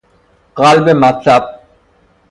[0.55, 1.59] قلب مطلب